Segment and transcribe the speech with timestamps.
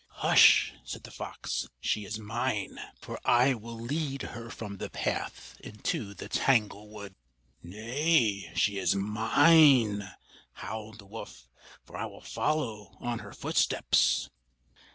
[0.25, 5.55] "Hush!" said the fox, "she is mine; for I will lead her from the path
[5.59, 7.13] into the tanglewood!"
[7.61, 10.09] "Nay, she is mine!"
[10.53, 11.47] howled the wolf;
[11.85, 14.31] "for I will follow on her footsteps!"